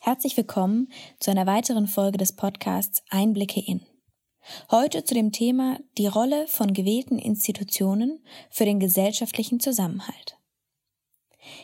[0.00, 0.88] Herzlich willkommen
[1.20, 3.80] zu einer weiteren Folge des Podcasts Einblicke in.
[4.70, 10.36] Heute zu dem Thema die Rolle von gewählten Institutionen für den gesellschaftlichen Zusammenhalt.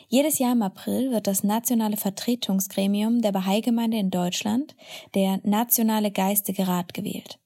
[0.07, 4.75] Jedes Jahr im April wird das nationale Vertretungsgremium der Bahai-Gemeinde in Deutschland,
[5.13, 7.39] der Nationale Geistige Rat, gewählt.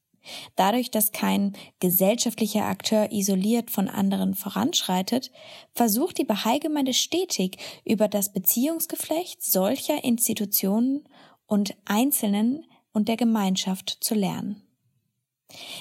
[0.56, 5.30] Dadurch, dass kein gesellschaftlicher Akteur isoliert von anderen voranschreitet,
[5.72, 11.08] versucht die Bahai-Gemeinde stetig über das Beziehungsgeflecht solcher Institutionen
[11.46, 14.62] und Einzelnen und der Gemeinschaft zu lernen.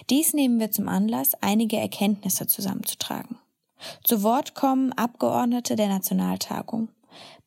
[0.09, 3.37] Dies nehmen wir zum Anlass, einige Erkenntnisse zusammenzutragen.
[4.03, 6.89] Zu Wort kommen Abgeordnete der Nationaltagung,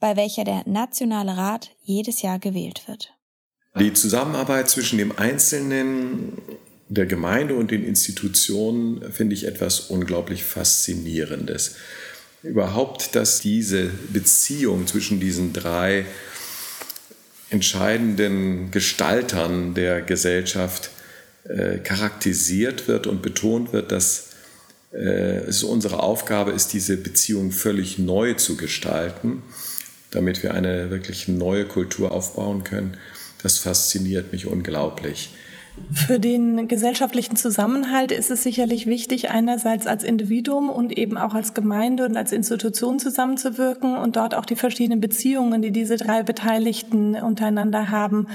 [0.00, 3.14] bei welcher der Nationale Rat jedes Jahr gewählt wird.
[3.78, 6.38] Die Zusammenarbeit zwischen dem Einzelnen
[6.88, 11.76] der Gemeinde und den Institutionen finde ich etwas unglaublich Faszinierendes.
[12.42, 16.04] Überhaupt, dass diese Beziehung zwischen diesen drei
[17.48, 20.90] entscheidenden Gestaltern der Gesellschaft
[21.44, 24.30] äh, charakterisiert wird und betont wird, dass
[24.92, 29.42] äh, es unsere Aufgabe ist, diese Beziehung völlig neu zu gestalten,
[30.10, 32.96] damit wir eine wirklich neue Kultur aufbauen können.
[33.42, 35.30] Das fasziniert mich unglaublich.
[35.92, 41.52] Für den gesellschaftlichen Zusammenhalt ist es sicherlich wichtig, einerseits als Individuum und eben auch als
[41.52, 47.16] Gemeinde und als Institution zusammenzuwirken und dort auch die verschiedenen Beziehungen, die diese drei Beteiligten
[47.16, 48.28] untereinander haben,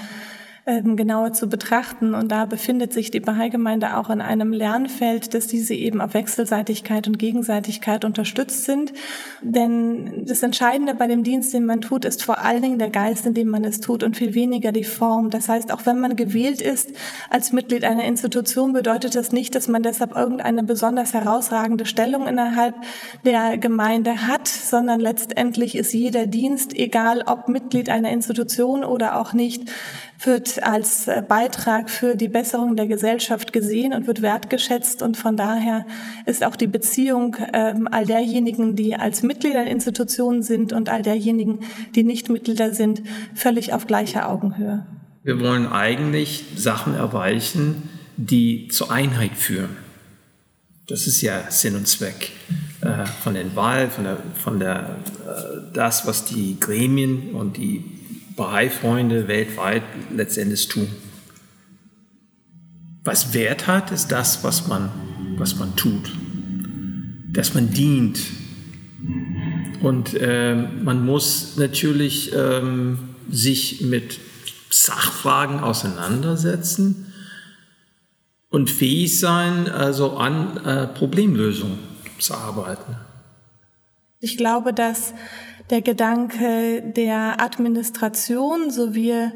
[0.70, 2.14] ähm, genauer zu betrachten.
[2.14, 7.08] Und da befindet sich die Bahai-Gemeinde auch in einem Lernfeld, dass diese eben auf Wechselseitigkeit
[7.08, 8.94] und Gegenseitigkeit unterstützt sind.
[9.42, 13.26] Denn das Entscheidende bei dem Dienst, den man tut, ist vor allen Dingen der Geist,
[13.26, 15.32] in dem man es tut und viel weniger die Form.
[15.32, 16.92] Das heißt, auch wenn man gewählt ist
[17.32, 22.76] als Mitglied einer Institution, bedeutet das nicht, dass man deshalb irgendeine besonders herausragende Stellung innerhalb
[23.26, 29.34] der Gemeinde hat, sondern letztendlich ist jeder Dienst, egal ob Mitglied einer Institution oder auch
[29.34, 29.64] nicht,
[30.26, 35.02] wird als äh, Beitrag für die Besserung der Gesellschaft gesehen und wird wertgeschätzt.
[35.02, 35.86] Und von daher
[36.26, 41.02] ist auch die Beziehung ähm, all derjenigen, die als Mitglieder in Institutionen sind und all
[41.02, 41.60] derjenigen,
[41.96, 43.02] die nicht Mitglieder sind,
[43.34, 44.86] völlig auf gleicher Augenhöhe.
[45.24, 49.78] Wir wollen eigentlich Sachen erreichen, die zur Einheit führen.
[50.88, 52.32] Das ist ja Sinn und Zweck
[52.82, 57.99] äh, von den Wahlen, von der, von der äh, das, was die Gremien und die
[58.40, 59.84] Bahai-Freunde weltweit
[60.16, 60.88] letztendlich tun.
[63.04, 64.90] Was Wert hat, ist das, was man,
[65.38, 66.10] was man tut.
[67.34, 68.20] Dass man dient.
[69.82, 74.20] Und äh, man muss natürlich ähm, sich mit
[74.70, 77.12] Sachfragen auseinandersetzen
[78.50, 81.80] und fähig sein, also an äh, Problemlösungen
[82.20, 82.96] zu arbeiten.
[84.22, 85.14] Ich glaube, dass
[85.70, 89.32] der Gedanke der Administration, so wie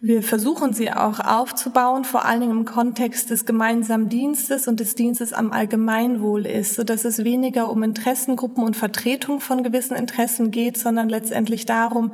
[0.00, 4.94] wir versuchen sie auch aufzubauen, vor allen Dingen im Kontext des gemeinsamen Dienstes und des
[4.94, 10.52] Dienstes am Allgemeinwohl ist, so dass es weniger um Interessengruppen und Vertretung von gewissen Interessen
[10.52, 12.12] geht, sondern letztendlich darum,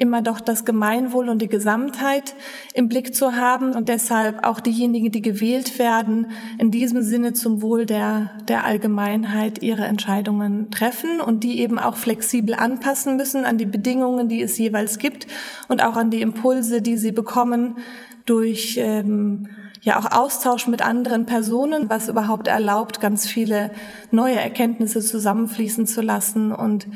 [0.00, 2.34] immer doch das Gemeinwohl und die Gesamtheit
[2.72, 7.60] im Blick zu haben und deshalb auch diejenigen, die gewählt werden, in diesem Sinne zum
[7.60, 13.58] Wohl der, der Allgemeinheit ihre Entscheidungen treffen und die eben auch flexibel anpassen müssen an
[13.58, 15.26] die Bedingungen, die es jeweils gibt
[15.68, 17.76] und auch an die Impulse, die sie bekommen
[18.24, 19.48] durch ähm,
[19.82, 23.70] ja auch Austausch mit anderen Personen, was überhaupt erlaubt, ganz viele
[24.10, 26.86] neue Erkenntnisse zusammenfließen zu lassen und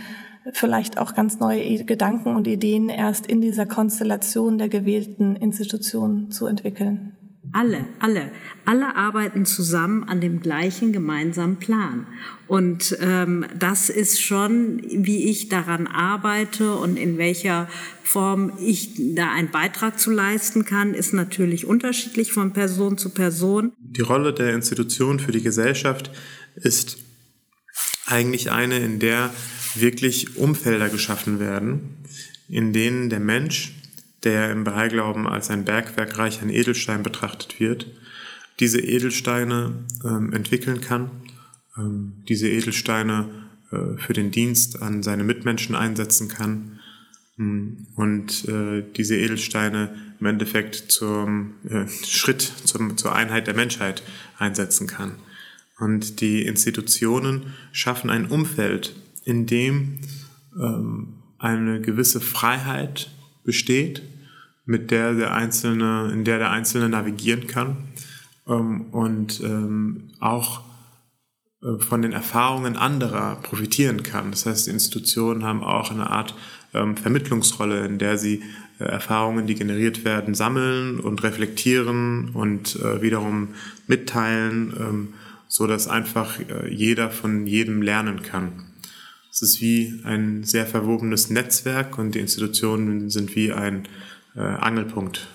[0.52, 6.46] vielleicht auch ganz neue Gedanken und Ideen erst in dieser Konstellation der gewählten Institutionen zu
[6.46, 7.16] entwickeln.
[7.52, 8.32] Alle, alle,
[8.64, 12.06] alle arbeiten zusammen an dem gleichen gemeinsamen Plan.
[12.48, 17.68] Und ähm, das ist schon, wie ich daran arbeite und in welcher
[18.02, 23.72] Form ich da einen Beitrag zu leisten kann, ist natürlich unterschiedlich von Person zu Person.
[23.78, 26.10] Die Rolle der Institution für die Gesellschaft
[26.56, 26.98] ist
[28.06, 29.30] eigentlich eine, in der
[29.74, 31.96] wirklich Umfelder geschaffen werden,
[32.48, 33.74] in denen der Mensch,
[34.22, 37.86] der im Bahai-Glauben als ein Bergwerk reich an Edelstein betrachtet wird,
[38.60, 41.10] diese Edelsteine ähm, entwickeln kann,
[41.76, 43.28] ähm, diese Edelsteine
[43.70, 46.80] äh, für den Dienst an seine Mitmenschen einsetzen kann
[47.38, 54.02] ähm, und äh, diese Edelsteine im Endeffekt zum äh, Schritt zum, zur Einheit der Menschheit
[54.38, 55.16] einsetzen kann.
[55.78, 58.94] Und die Institutionen schaffen ein Umfeld,
[59.24, 59.98] in dem
[60.56, 63.10] ähm, eine gewisse Freiheit
[63.44, 64.02] besteht,
[64.64, 67.76] mit der der Einzelne, in der der Einzelne navigieren kann
[68.48, 70.62] ähm, und ähm, auch
[71.62, 74.30] äh, von den Erfahrungen anderer profitieren kann.
[74.30, 76.34] Das heißt, die Institutionen haben auch eine Art
[76.72, 78.42] ähm, Vermittlungsrolle, in der sie
[78.78, 83.48] äh, Erfahrungen, die generiert werden, sammeln und reflektieren und äh, wiederum
[83.86, 85.14] mitteilen, ähm,
[85.46, 88.73] so dass einfach äh, jeder von jedem lernen kann.
[89.34, 93.88] Es ist wie ein sehr verwobenes Netzwerk und die Institutionen sind wie ein
[94.36, 95.26] äh, Angelpunkt.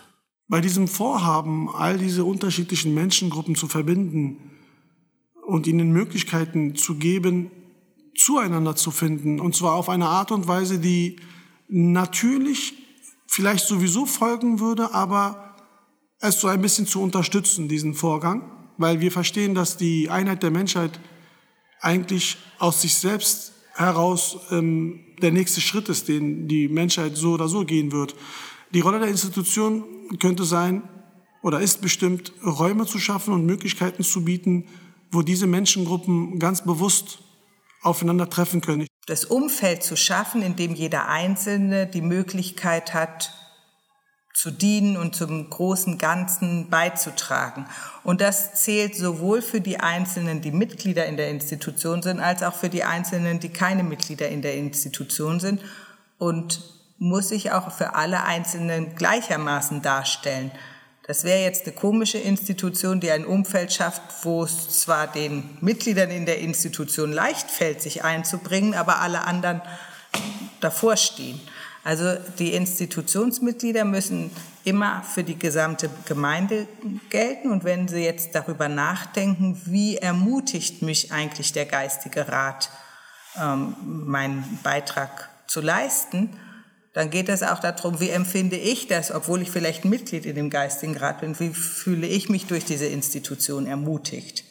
[0.47, 4.51] Bei diesem Vorhaben, all diese unterschiedlichen Menschengruppen zu verbinden
[5.45, 7.51] und ihnen Möglichkeiten zu geben,
[8.15, 11.17] zueinander zu finden, und zwar auf eine Art und Weise, die
[11.67, 12.75] natürlich
[13.27, 15.57] vielleicht sowieso folgen würde, aber
[16.21, 20.51] es so ein bisschen zu unterstützen, diesen Vorgang, weil wir verstehen, dass die Einheit der
[20.51, 21.01] Menschheit
[21.81, 27.47] eigentlich aus sich selbst heraus ähm, der nächste Schritt ist, den die Menschheit so oder
[27.47, 28.15] so gehen wird.
[28.73, 29.83] Die Rolle der Institution
[30.19, 30.83] könnte sein
[31.41, 34.65] oder ist bestimmt, Räume zu schaffen und Möglichkeiten zu bieten,
[35.11, 37.19] wo diese Menschengruppen ganz bewusst
[37.81, 38.85] aufeinandertreffen können.
[39.07, 43.33] Das Umfeld zu schaffen, in dem jeder Einzelne die Möglichkeit hat,
[44.39, 47.65] zu dienen und zum großen Ganzen beizutragen.
[48.05, 52.55] Und das zählt sowohl für die Einzelnen, die Mitglieder in der Institution sind, als auch
[52.55, 55.61] für die Einzelnen, die keine Mitglieder in der Institution sind
[56.19, 56.61] und
[56.99, 60.51] muss sich auch für alle Einzelnen gleichermaßen darstellen.
[61.05, 66.11] Das wäre jetzt eine komische Institution, die ein Umfeld schafft, wo es zwar den Mitgliedern
[66.11, 69.61] in der Institution leicht fällt, sich einzubringen, aber alle anderen
[70.61, 71.41] davor stehen.
[71.83, 74.31] Also die Institutionsmitglieder müssen
[74.63, 76.67] immer für die gesamte Gemeinde
[77.09, 77.51] gelten.
[77.51, 82.69] Und wenn Sie jetzt darüber nachdenken, wie ermutigt mich eigentlich der geistige Rat,
[83.39, 86.29] ähm, meinen Beitrag zu leisten,
[86.93, 90.49] dann geht es auch darum, wie empfinde ich das, obwohl ich vielleicht Mitglied in dem
[90.49, 94.43] geistigen Rat bin, wie fühle ich mich durch diese Institution ermutigt.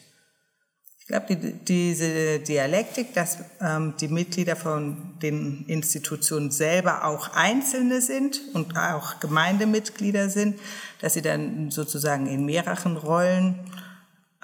[1.09, 7.99] Ich glaube, die, diese Dialektik, dass ähm, die Mitglieder von den Institutionen selber auch Einzelne
[7.99, 10.59] sind und auch Gemeindemitglieder sind,
[11.01, 13.55] dass sie dann sozusagen in mehreren Rollen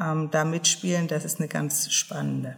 [0.01, 2.57] ähm, da mitspielen, das ist eine ganz spannende.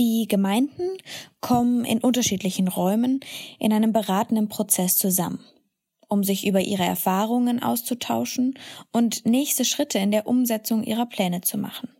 [0.00, 0.98] Die Gemeinden
[1.40, 3.20] kommen in unterschiedlichen Räumen
[3.60, 5.38] in einem beratenden Prozess zusammen,
[6.08, 8.58] um sich über ihre Erfahrungen auszutauschen
[8.90, 11.90] und nächste Schritte in der Umsetzung ihrer Pläne zu machen.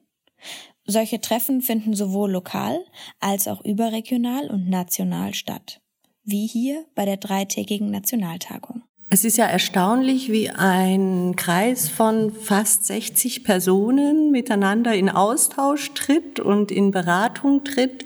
[0.84, 2.84] Solche Treffen finden sowohl lokal
[3.20, 5.80] als auch überregional und national statt,
[6.24, 8.82] wie hier bei der dreitägigen Nationaltagung.
[9.12, 16.38] Es ist ja erstaunlich, wie ein Kreis von fast 60 Personen miteinander in Austausch tritt
[16.38, 18.04] und in Beratung tritt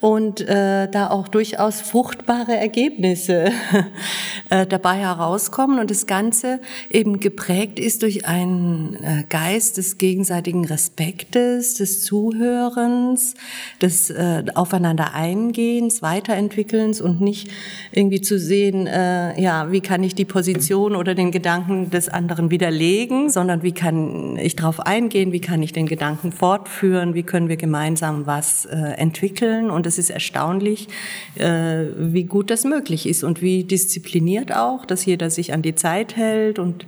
[0.00, 3.52] und äh, da auch durchaus fruchtbare Ergebnisse
[4.48, 10.64] äh, dabei herauskommen und das Ganze eben geprägt ist durch einen äh, Geist des gegenseitigen
[10.64, 13.34] Respektes, des Zuhörens,
[13.82, 17.50] des äh, Aufeinander Eingehens, Weiterentwickelns und nicht
[17.92, 22.08] irgendwie zu sehen, äh, ja, wie kann ich die Position Position oder den Gedanken des
[22.08, 27.24] anderen widerlegen, sondern wie kann ich darauf eingehen, wie kann ich den Gedanken fortführen, wie
[27.24, 29.70] können wir gemeinsam was äh, entwickeln.
[29.70, 30.86] Und es ist erstaunlich,
[31.34, 35.74] äh, wie gut das möglich ist und wie diszipliniert auch, dass jeder sich an die
[35.74, 36.86] Zeit hält und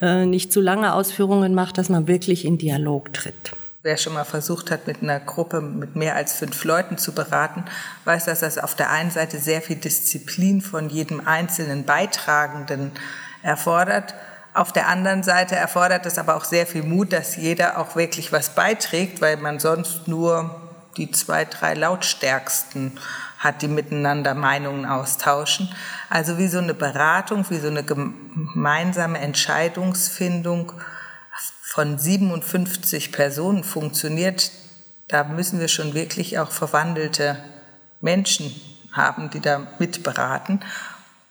[0.00, 3.52] äh, nicht zu lange Ausführungen macht, dass man wirklich in Dialog tritt.
[3.86, 7.64] Wer schon mal versucht hat, mit einer Gruppe mit mehr als fünf Leuten zu beraten,
[8.04, 12.90] weiß, dass das auf der einen Seite sehr viel Disziplin von jedem einzelnen Beitragenden
[13.44, 14.16] erfordert.
[14.54, 18.32] Auf der anderen Seite erfordert es aber auch sehr viel Mut, dass jeder auch wirklich
[18.32, 20.50] was beiträgt, weil man sonst nur
[20.96, 22.98] die zwei, drei Lautstärksten
[23.38, 25.72] hat, die miteinander Meinungen austauschen.
[26.10, 30.72] Also wie so eine Beratung, wie so eine gemeinsame Entscheidungsfindung
[31.76, 34.50] von 57 Personen funktioniert,
[35.08, 37.36] da müssen wir schon wirklich auch verwandelte
[38.00, 38.50] Menschen
[38.92, 40.60] haben, die da mitberaten.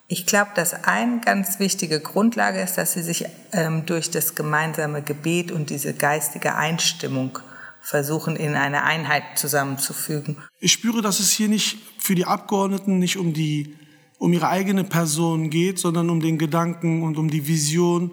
[0.07, 5.01] Ich glaube, dass eine ganz wichtige Grundlage ist, dass sie sich ähm, durch das gemeinsame
[5.01, 7.39] Gebet und diese geistige Einstimmung
[7.81, 10.37] versuchen, in eine Einheit zusammenzufügen.
[10.59, 13.75] Ich spüre, dass es hier nicht für die Abgeordneten nicht um die
[14.19, 18.11] um ihre eigene Person geht, sondern um den Gedanken und um die Vision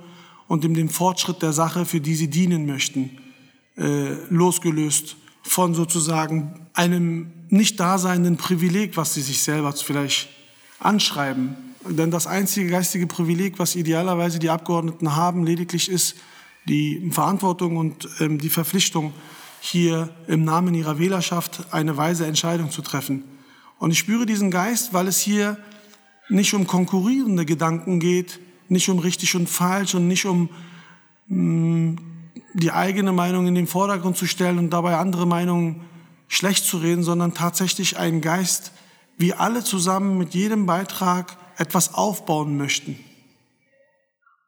[0.52, 3.08] und in dem Fortschritt der Sache, für die sie dienen möchten,
[3.78, 10.28] äh, losgelöst von sozusagen einem nicht daseinenden Privileg, was sie sich selber vielleicht
[10.78, 11.56] anschreiben.
[11.88, 16.16] Denn das einzige geistige Privileg, was idealerweise die Abgeordneten haben, lediglich ist
[16.68, 19.14] die Verantwortung und ähm, die Verpflichtung,
[19.58, 23.24] hier im Namen ihrer Wählerschaft eine weise Entscheidung zu treffen.
[23.78, 25.56] Und ich spüre diesen Geist, weil es hier
[26.28, 28.38] nicht um konkurrierende Gedanken geht,
[28.68, 30.48] nicht um richtig und falsch und nicht um
[31.28, 31.96] mm,
[32.54, 35.82] die eigene Meinung in den Vordergrund zu stellen und dabei andere Meinungen
[36.28, 38.72] schlecht zu reden, sondern tatsächlich einen Geist,
[39.18, 42.98] wie alle zusammen mit jedem Beitrag etwas aufbauen möchten.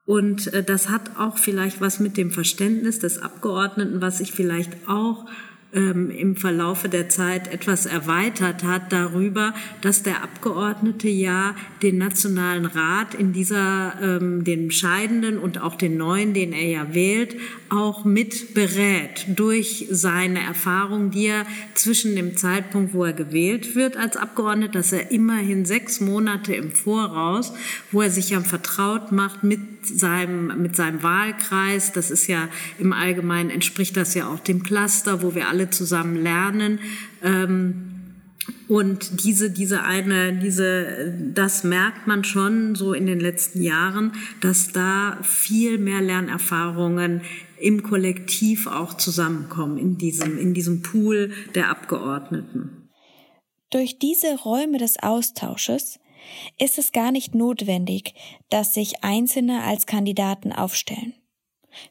[0.07, 4.89] Und äh, das hat auch vielleicht was mit dem Verständnis des Abgeordneten, was ich vielleicht
[4.89, 5.27] auch
[5.75, 12.67] ähm, im Verlaufe der Zeit etwas erweitert hat darüber, dass der Abgeordnete ja den Nationalen
[12.67, 17.37] Rat in dieser, ähm, den scheidenden und auch den neuen, den er ja wählt,
[17.69, 23.97] auch mit berät durch seine Erfahrung, die er zwischen dem Zeitpunkt, wo er gewählt wird
[23.97, 27.53] als Abgeordneter, dass er immerhin sechs Monate im Voraus,
[27.91, 31.93] wo er sich ja vertraut macht mit seinem, mit seinem Wahlkreis.
[31.93, 32.49] Das ist ja
[32.79, 36.79] im Allgemeinen entspricht das ja auch dem Cluster, wo wir alle zusammen lernen.
[37.23, 37.91] Ähm,
[38.69, 44.73] und diese, diese eine, diese, das merkt man schon so in den letzten Jahren, dass
[44.73, 47.23] da viel mehr Lernerfahrungen
[47.59, 52.89] im Kollektiv auch zusammenkommen, in diesem, in diesem Pool der Abgeordneten.
[53.71, 55.99] Durch diese Räume des Austausches
[56.59, 58.15] ist es gar nicht notwendig,
[58.51, 61.15] dass sich Einzelne als Kandidaten aufstellen.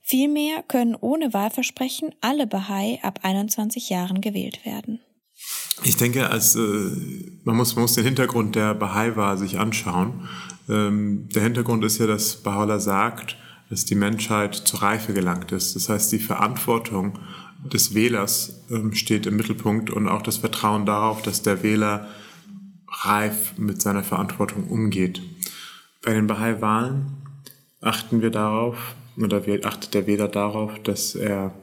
[0.02, 5.02] Vielmehr können ohne Wahlversprechen alle Bahai ab 21 Jahren gewählt werden.
[5.84, 6.60] Ich denke, als, äh,
[7.44, 10.30] man, muss, man muss den Hintergrund der Bahai-Wahl sich anschauen.
[10.70, 13.38] Ähm, der Hintergrund ist ja, dass Baha'u'llah sagt,
[13.70, 15.76] dass die Menschheit zur Reife gelangt ist.
[15.76, 17.20] Das heißt, die Verantwortung
[17.66, 22.08] des Wählers ähm, steht im Mittelpunkt und auch das Vertrauen darauf, dass der Wähler
[23.02, 25.22] reif mit seiner Verantwortung umgeht.
[26.02, 27.18] Bei den Bahai-Wahlen
[27.82, 31.54] achten wir darauf, oder achtet der Wähler darauf, dass er,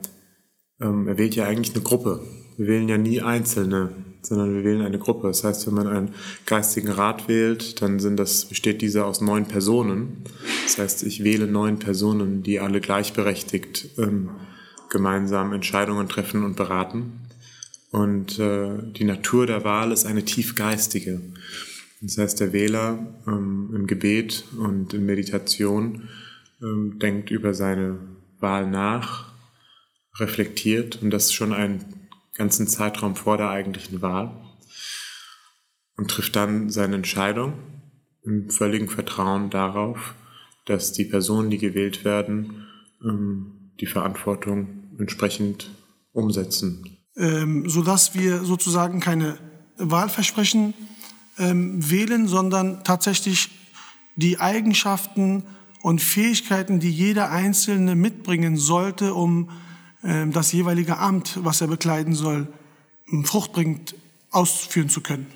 [0.80, 2.20] ähm, er wählt ja eigentlich eine Gruppe.
[2.56, 3.90] Wir wählen ja nie Einzelne,
[4.22, 5.28] sondern wir wählen eine Gruppe.
[5.28, 6.14] Das heißt, wenn man einen
[6.46, 10.24] geistigen Rat wählt, dann sind das, besteht dieser aus neun Personen.
[10.64, 14.30] Das heißt, ich wähle neun Personen, die alle gleichberechtigt ähm,
[14.90, 17.12] gemeinsam Entscheidungen treffen und beraten.
[17.90, 21.20] Und äh, die Natur der Wahl ist eine tiefgeistige.
[22.00, 26.08] Das heißt, der Wähler ähm, im Gebet und in Meditation
[26.62, 27.98] ähm, denkt über seine
[28.38, 29.32] Wahl nach,
[30.18, 31.84] reflektiert und das schon einen
[32.34, 34.34] ganzen Zeitraum vor der eigentlichen Wahl
[35.96, 37.54] und trifft dann seine Entscheidung
[38.22, 40.14] im völligen Vertrauen darauf,
[40.64, 42.66] dass die Personen, die gewählt werden,
[43.02, 45.70] ähm, die Verantwortung entsprechend
[46.12, 49.38] umsetzen ähm, sodass wir sozusagen keine
[49.76, 50.72] Wahlversprechen
[51.38, 53.50] ähm, wählen, sondern tatsächlich
[54.16, 55.44] die Eigenschaften
[55.82, 59.50] und Fähigkeiten, die jeder Einzelne mitbringen sollte, um
[60.02, 62.48] ähm, das jeweilige Amt, was er bekleiden soll,
[63.24, 63.94] fruchtbringend
[64.30, 65.26] ausführen zu können.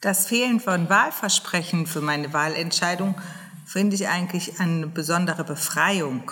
[0.00, 3.16] Das Fehlen von Wahlversprechen für meine Wahlentscheidung
[3.66, 6.30] finde ich eigentlich eine besondere Befreiung.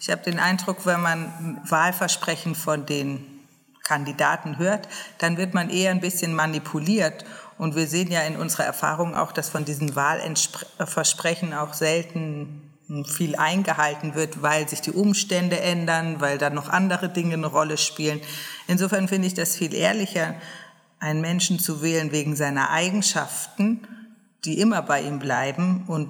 [0.00, 3.39] Ich habe den Eindruck, wenn man Wahlversprechen von den
[3.82, 7.24] Kandidaten hört, dann wird man eher ein bisschen manipuliert.
[7.58, 12.70] Und wir sehen ja in unserer Erfahrung auch, dass von diesen Wahlversprechen auch selten
[13.06, 17.78] viel eingehalten wird, weil sich die Umstände ändern, weil dann noch andere Dinge eine Rolle
[17.78, 18.20] spielen.
[18.66, 20.34] Insofern finde ich das viel ehrlicher,
[20.98, 23.86] einen Menschen zu wählen wegen seiner Eigenschaften,
[24.44, 26.08] die immer bei ihm bleiben und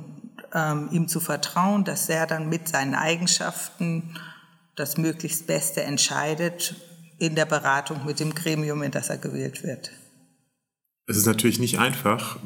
[0.55, 4.17] ähm, ihm zu vertrauen, dass er dann mit seinen Eigenschaften
[4.75, 6.75] das möglichst Beste entscheidet,
[7.21, 9.93] in der Beratung mit dem Gremium, in das er gewählt wird.
[11.07, 12.39] Es ist natürlich nicht einfach,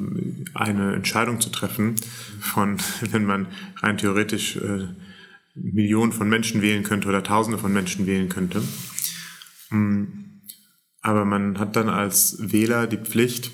[0.54, 1.96] eine Entscheidung zu treffen,
[2.40, 2.78] von,
[3.12, 4.88] wenn man rein theoretisch äh,
[5.54, 8.62] Millionen von Menschen wählen könnte oder Tausende von Menschen wählen könnte.
[9.68, 10.42] Hm.
[11.00, 13.52] Aber man hat dann als Wähler die Pflicht,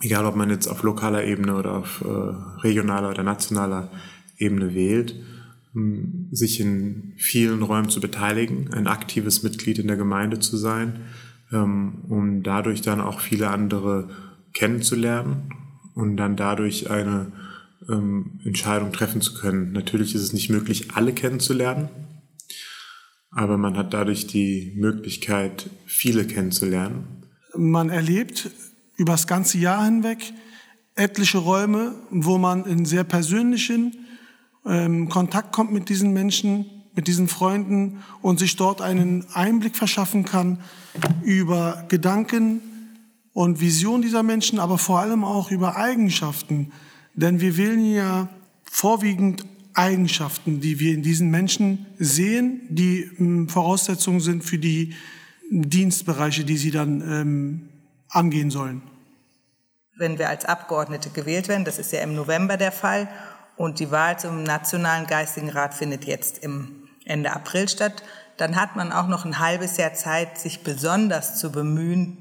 [0.00, 3.90] egal ob man jetzt auf lokaler Ebene oder auf äh, regionaler oder nationaler
[4.38, 5.16] Ebene wählt,
[6.32, 11.00] sich in vielen Räumen zu beteiligen, ein aktives Mitglied in der Gemeinde zu sein,
[11.52, 14.10] ähm, um dadurch dann auch viele andere
[14.52, 15.52] kennenzulernen
[15.94, 17.32] und dann dadurch eine
[17.88, 19.72] ähm, Entscheidung treffen zu können.
[19.72, 21.88] Natürlich ist es nicht möglich, alle kennenzulernen,
[23.30, 27.04] aber man hat dadurch die Möglichkeit, viele kennenzulernen.
[27.56, 28.50] Man erlebt
[28.96, 30.32] über das ganze Jahr hinweg
[30.96, 33.99] etliche Räume, wo man in sehr persönlichen,
[34.66, 40.24] ähm, Kontakt kommt mit diesen Menschen, mit diesen Freunden und sich dort einen Einblick verschaffen
[40.24, 40.58] kann
[41.22, 42.60] über Gedanken
[43.32, 46.72] und Visionen dieser Menschen, aber vor allem auch über Eigenschaften.
[47.14, 48.28] Denn wir wählen ja
[48.64, 54.94] vorwiegend Eigenschaften, die wir in diesen Menschen sehen, die ähm, Voraussetzungen sind für die
[55.50, 57.68] Dienstbereiche, die sie dann ähm,
[58.08, 58.82] angehen sollen.
[59.96, 63.08] Wenn wir als Abgeordnete gewählt werden, das ist ja im November der Fall,
[63.60, 68.02] und die Wahl zum Nationalen Geistigen Rat findet jetzt im Ende April statt,
[68.38, 72.16] dann hat man auch noch ein halbes Jahr Zeit, sich besonders zu bemühen,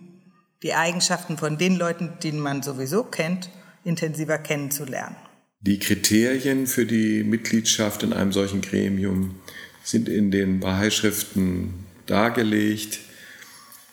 [0.63, 3.49] die Eigenschaften von den Leuten, die man sowieso kennt,
[3.85, 5.15] intensiver kennenzulernen.
[5.61, 9.35] Die Kriterien für die Mitgliedschaft in einem solchen Gremium
[9.81, 12.99] sind in den Bahai-Schriften dargelegt.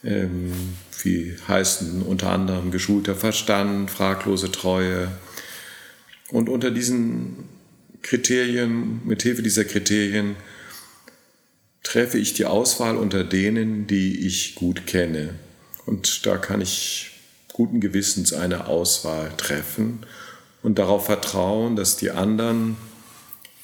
[0.02, 0.52] Ähm,
[1.04, 5.12] wie heißen unter anderem geschulter Verstand, fraglose Treue.
[6.30, 7.45] Und unter diesen
[8.02, 10.37] Kriterien, mit Hilfe dieser Kriterien,
[11.83, 15.35] treffe ich die Auswahl unter denen, die ich gut kenne.
[15.87, 17.12] Und da kann ich
[17.52, 20.00] guten Gewissens eine Auswahl treffen
[20.62, 22.76] und darauf vertrauen, dass die anderen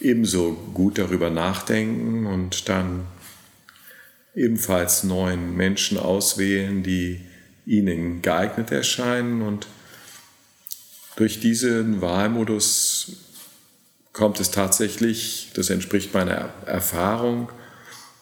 [0.01, 3.07] ebenso gut darüber nachdenken und dann
[4.35, 7.21] ebenfalls neuen Menschen auswählen, die
[7.67, 9.43] ihnen geeignet erscheinen.
[9.43, 9.67] Und
[11.17, 13.13] durch diesen Wahlmodus
[14.13, 17.51] kommt es tatsächlich, das entspricht meiner Erfahrung,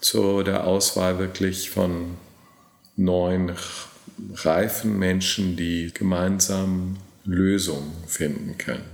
[0.01, 2.17] zu der Auswahl wirklich von
[2.97, 3.53] neun
[4.35, 8.85] reifen Menschen, die gemeinsam Lösungen finden können.